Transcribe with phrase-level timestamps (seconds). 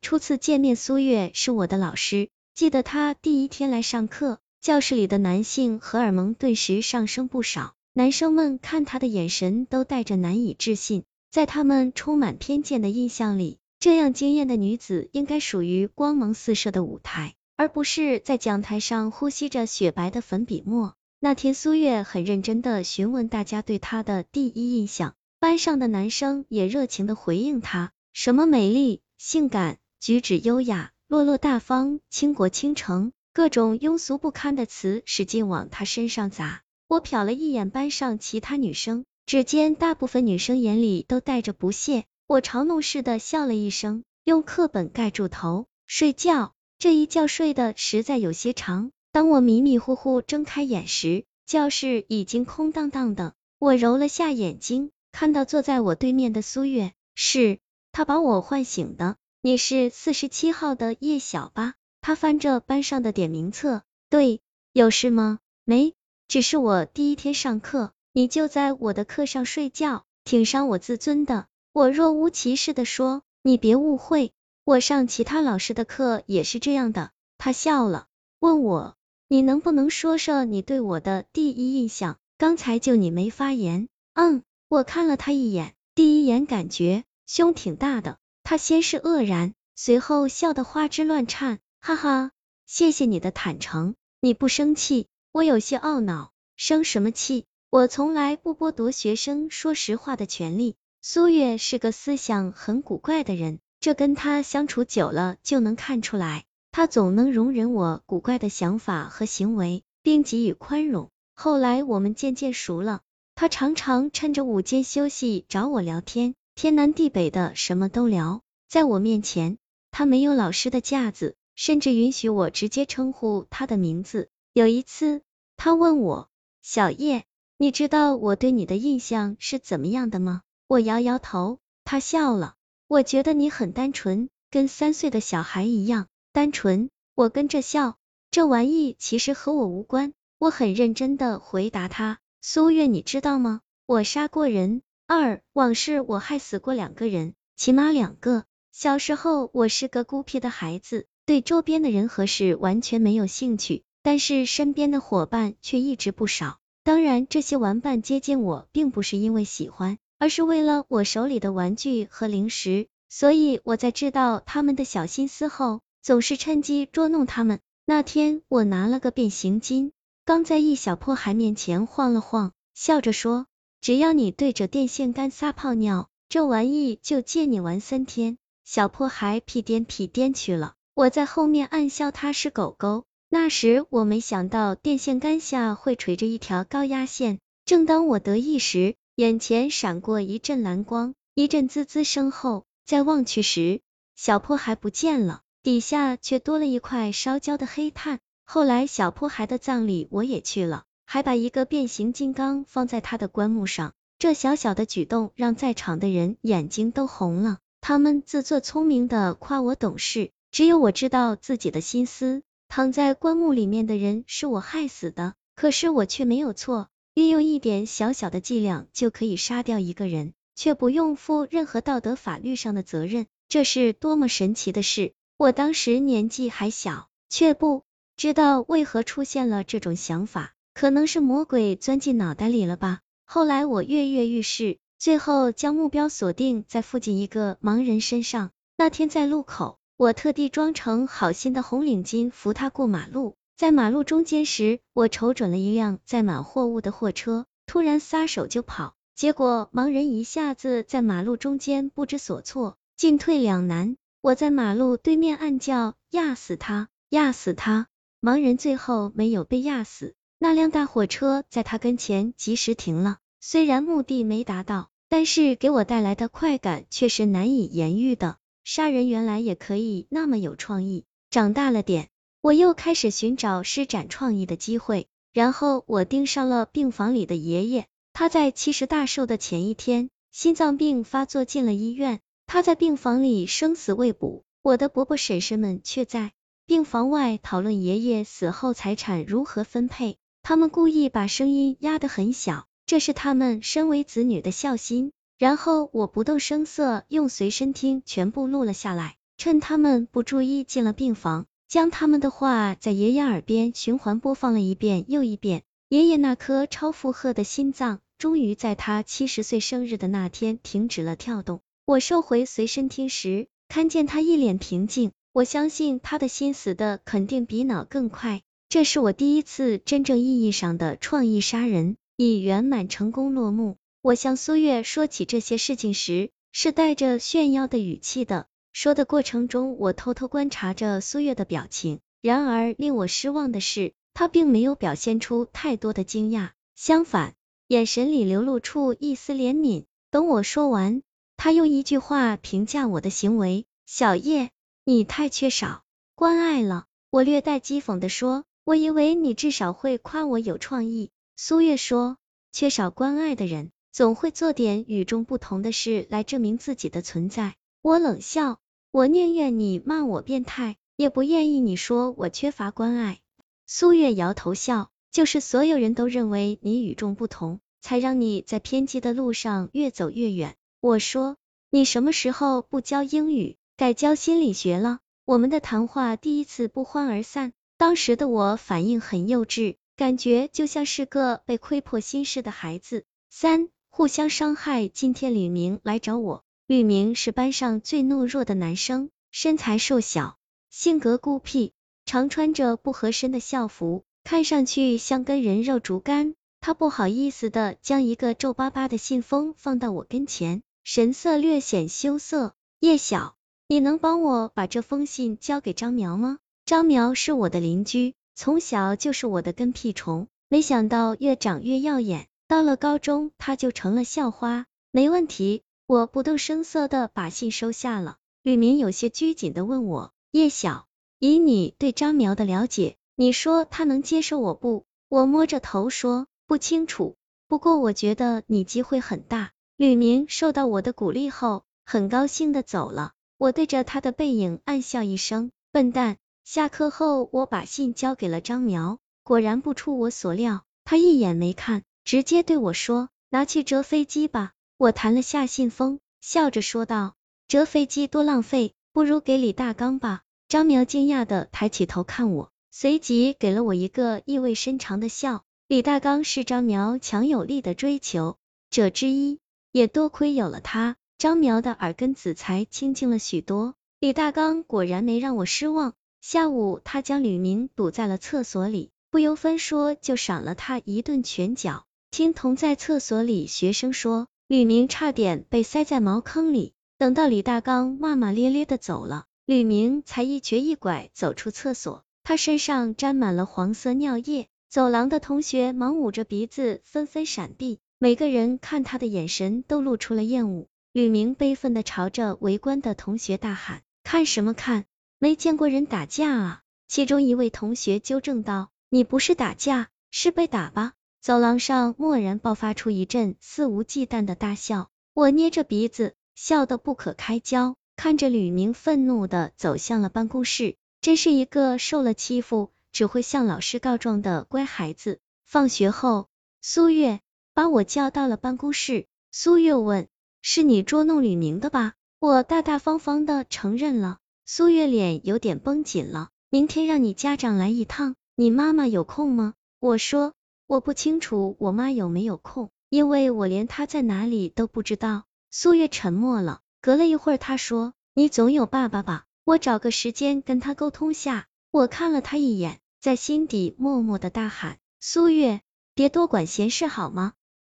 [0.00, 2.28] 初次见面，苏月是我的老师。
[2.54, 11.04] 记得他第一天来上课，教室里的男性荷尔蒙顿时上升不少，男生们看他的眼神都带着难以置信。
[11.30, 20.94] 在他们充满偏见的印象里，这样惊艳的女子应该属于光芒四射的舞台，而不是在讲台上呼吸着雪白的粉笔墨。
[21.20, 36.62] 那天，苏月很认真的询问大家对她的第一印象，班上的男生也热情的回应她，什么美丽、性感、举止优雅、落落大方、倾国倾城，各种庸俗不堪的词使劲往她身上砸。
[36.88, 42.06] 我瞟了一眼班上其他女生，只见大部分女生眼里都带着不屑。
[42.26, 46.54] 我嘲弄似的笑了一声，用课本盖住头，睡觉。
[46.78, 48.92] 这一觉睡得实在有些长。
[49.12, 53.34] 当我迷迷糊糊睁开眼时，教室已经空荡荡的。
[53.58, 57.58] 我揉了下眼睛，看到坐在我对面的苏月，是
[57.92, 59.16] 他把我唤醒的。
[59.42, 61.72] 你是四十七号的叶晓吧？
[62.02, 64.42] 他翻着班上的点名册，对，
[64.74, 65.38] 有事吗？
[65.64, 65.94] 没，
[66.28, 71.46] 只是我第一天上课，你就在我的课上睡觉，挺伤我自尊的。
[71.72, 74.32] 我若无其事的说，你别误会，
[74.64, 77.10] 我上其他老师的课也是这样的。
[77.38, 78.08] 他笑了，
[78.40, 78.94] 问我，
[79.26, 82.18] 你能不能说说你对我的第一印象？
[82.36, 83.88] 刚才就你没发言。
[84.12, 88.18] 嗯，我看了他一眼，第一眼感觉胸挺大的。
[88.50, 92.32] 他先是愕然，随后笑得花枝乱颤，哈哈，
[92.66, 95.06] 谢谢你的坦诚，你不生气？
[95.30, 97.44] 我有些懊恼，生什么气？
[97.70, 100.74] 我从来不剥夺学生说实话的权利。
[101.00, 106.42] 苏月是个思想很古怪的人，这跟他相处久了就能看出来。
[106.72, 111.08] 他总能容忍我古怪的想法和行为，并给予宽容。
[111.36, 113.02] 后来我们渐渐熟了，
[113.36, 118.42] 他常常趁着午间休息找我聊天，天南地北的什么都聊。
[118.68, 119.56] 在我面前，
[119.90, 124.28] 他没有老师的架子，甚至允许我直接称呼他的名字。
[124.52, 125.22] 有一次，
[125.56, 126.28] 他问我
[126.60, 127.24] ：“小叶，
[127.56, 132.56] 你知道我对你的印象是怎么样的吗？”我摇摇头，他笑了。
[132.88, 136.90] 我觉得你很单纯，跟三岁的小孩一样单纯。
[137.14, 137.96] 我跟着笑，
[138.30, 140.12] 这玩意其实和我无关。
[140.36, 142.18] 我很认真的回答他。
[142.42, 143.62] 苏月，你知道吗？
[143.86, 144.82] 我杀过人。
[145.12, 148.44] 二往事，我害死过两个人，起码两个。
[148.70, 156.60] 小时候，我是个孤僻的孩子，对周边的人和事完全没有兴趣，但是身边的伙伴却一直不少。
[156.84, 159.98] 当然，这些玩伴接近我，并不是因为喜欢。
[160.20, 167.58] 而是为了我手里的玩具和零食，所以我在知道他们的小心思后，总是趁机捉弄他们。
[167.84, 169.90] 那天我拿了个变形金
[170.24, 173.46] 刚在一小破孩面前晃了晃，笑着说
[173.80, 183.04] ：“只要你对着电线杆撒泡尿，这玩意就借你玩三天。”小破孩屁颠屁颠去了，我在后面暗笑他是狗狗。
[183.28, 188.96] 那时我没想到电线杆下会垂着一条高压线，正当我得意时。
[189.16, 193.80] 眼前闪过一阵蓝光，一阵滋滋声后，再望去时，
[194.16, 198.18] 小破孩不见了，底下却多了一块烧焦的黑炭。
[198.44, 203.94] 后来小破孩的葬礼我也去了，还把一个变形金刚放在他的棺木上。
[204.20, 212.44] 这小小的举动让在场的人眼睛都红了，他们自作聪明的夸我懂事，只有我知道自己的心思。
[212.68, 216.86] 躺在棺木里面的人是我害死的，可是我却没有错。
[217.14, 225.12] 运用一点小小的伎俩就可以杀掉一个人，却不用负任何道德法律上的责任，这是多么神奇的事！
[225.36, 227.82] 我当时年纪还小，却不
[228.16, 233.00] 知道为何出现了这种想法，可能是魔鬼钻进脑袋里了吧。
[233.24, 238.50] 后来我跃跃欲试，最后将目标锁定在附近一个盲人身上。
[238.76, 243.36] 那天在路口，我特地装成好心的红领巾扶他过马路。
[243.56, 253.96] 在马路中间时，我瞅准了一辆载满货物的货车，突然撒手就跑，结果盲人一下子在马路中间不知所措，进退两难。
[254.22, 257.86] 我在马路对面暗叫：“压死他，压死他！”
[258.22, 263.18] 盲人最后没有被压死，那辆大货车在他跟前及时停了。
[263.40, 268.38] 虽然目的没达到，但是给我带来的快感却是难以言喻的。
[268.64, 271.04] 杀人原来也可以那么有创意。
[271.28, 272.08] 长大了点。
[272.40, 277.86] 我又开始寻找施展创意的机会，然后我盯上了病房里的爷爷。
[278.14, 282.20] 他在七十大寿的前一天，心脏病发作进了医院。
[282.46, 286.32] 他在病房里生死未卜，我的伯伯婶婶们却在
[286.64, 290.16] 病房外讨论爷爷死后财产如何分配。
[290.42, 295.12] 他们故意把声音压得很小，这是他们身为子女的孝心。
[295.38, 299.16] 然后我不动声色用随身听全部录了下来。
[299.38, 305.62] 趁他们不注意进了病房，将他们的话在爷爷耳边循环播放了一遍又一遍。
[305.88, 311.60] 爷爷那颗超负荷的心脏，终于在他七十岁生日的那天停止了跳动。
[311.86, 315.10] 我收回随身听时，看见他一脸平静。
[315.32, 318.42] 我相信他的心死的肯定比脑更快。
[318.70, 323.78] 这是我第一次真正意义上的创意杀人，以圆满成功落幕。
[324.00, 328.46] 我向苏月说起这些事情时，是带着炫耀的语气的。
[328.72, 331.98] 说的过程中，我偷偷观察着苏月的表情。
[332.22, 337.34] 然而令我失望的是，他并没有表现出太多的惊讶，相反，
[337.66, 339.86] 眼神里流露出一丝怜悯。
[340.12, 341.02] 等我说完，
[341.36, 344.50] 他用一句话评价我的行为：“小叶。”
[344.86, 345.82] 你太缺少
[346.14, 351.10] 关爱了，我略带讥讽的说，我以为你至少会夸我有创意。
[351.36, 352.18] 苏月说，
[352.52, 357.56] 缺少关爱的人，总会做点与众不同的事来证明自己的存在。
[357.82, 358.60] 我冷笑，
[358.92, 363.18] 我宁愿你骂我变态，也不愿意你说我缺乏关爱。
[363.66, 370.54] 苏月摇头笑，就是所有人都认为你与众不同，才让你在偏激的路上越走越远。
[370.80, 371.36] 我说，
[371.70, 373.56] 你什么时候不教英语？
[373.76, 377.52] 改教心理学了，我们的谈话第一次不欢而散。
[377.80, 383.06] 当时的我反应很幼稚，感觉就像是个被窥破心事的孩子。
[383.30, 384.86] 三，互相伤害。
[384.86, 390.36] 今天吕明来找我，吕明是班上最懦弱的男生，身材瘦小，
[390.68, 391.72] 性格孤僻，
[392.04, 396.34] 常穿着不合身的校服，看上去像根人肉竹竿。
[396.60, 402.54] 他不好意思的将一个皱巴巴的信封放到我跟前，神色略显羞涩。
[402.80, 403.36] 叶晓。
[403.68, 406.40] 你能帮我把这封信交给张苗吗？
[406.70, 414.66] 张苗是我的邻居，从小就是我的跟屁虫，没想到越长越耀眼，到了高中他就成了校花。
[414.92, 418.18] 没问题，我不动声色的把信收下了。
[418.44, 420.86] 吕明有些拘谨的问我，叶晓，
[421.18, 424.84] 以你对张苗的了解，你说他能接受我不？
[425.08, 427.16] 我摸着头说，不清楚，
[427.48, 429.50] 不过我觉得你机会很大。
[429.76, 433.10] 吕明受到我的鼓励后，很高兴的走了。
[433.38, 436.18] 我对着他的背影暗笑一声，笨蛋。
[436.44, 447.14] 下课后，我把信交给了张苗，果然不出我所料，他一眼没看，直接对我说：“拿去折飞机吧。”我弹了下信封，笑着说道
[447.46, 455.44] ：“折飞机多浪费，不如给李大刚吧。”张苗惊讶的抬起头看我，随即给了我一个意味深长的笑。
[455.68, 458.38] 李大刚是张苗强有力的追求
[458.70, 459.38] 者之一，
[459.70, 460.96] 也多亏有了他。
[461.16, 463.74] 张苗的耳根子才清净了许多。
[464.00, 465.94] 李大刚果然没让我失望。
[466.20, 471.86] 下午，他将吕明堵在了厕所里，不由分说就赏了他一顿拳脚。
[472.10, 476.74] 听同在厕所里学生说，吕明差点被塞在茅坑里。
[476.98, 484.48] 等到李大刚骂骂咧咧的走了，吕明才一瘸一拐走出厕所，他身上沾满了黄色尿液。
[484.68, 490.66] 走廊的同学忙捂着鼻子，纷纷闪避，每个人看他的眼神都露出了厌恶。
[490.92, 494.84] 吕明悲愤的朝着围观的同学大喊：“看什么看？
[495.20, 515.20] 没见过人打架啊！”其中一位同学纠正道：“你不是打架，是被打吧？”走廊上蓦然爆发出一阵肆无忌惮的大笑，我捏着鼻子笑得不可开交，看着吕明愤怒的走向了办公室，真是一个受了欺负只会向老师告状的乖孩子。
[515.44, 516.28] 放学后，
[516.62, 517.20] 苏月
[517.52, 520.08] 把我叫到了办公室，苏月问。
[520.40, 521.92] 是你捉弄吕明的吧？
[522.18, 524.19] 我大大方方的承认了。
[524.52, 526.30] 苏月脸有点绷紧了。
[526.48, 529.54] 明天让你家长来一趟，你妈妈有空吗？
[529.78, 530.34] 我说
[530.66, 535.22] 我不清楚我妈有没有空，因为我连她在哪里都不知道。
[535.52, 539.24] 苏月沉默了，隔了一会儿，她说：“你总有爸爸吧？
[539.44, 545.60] 我找个时间跟他沟通下。”我看了他一眼，在心底默默的大喊：“苏月，
[545.94, 547.34] 别多管闲事好吗？”